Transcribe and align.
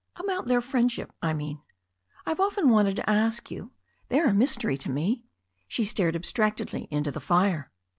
"About 0.15 0.47
their 0.47 0.61
friendship, 0.61 1.13
I 1.21 1.33
mean. 1.33 1.61
I've 2.25 2.39
often 2.39 2.69
wanted 2.71 2.95
to 2.95 3.07
ask 3.07 3.51
you. 3.51 3.71
They're 4.09 4.29
a 4.29 4.33
mystery 4.33 4.75
to 4.79 4.89
me." 4.89 5.25
She 5.67 5.85
stared 5.85 6.15
abstractedly 6.15 6.87
into 6.89 7.11
the 7.11 7.21
fire. 7.21 7.69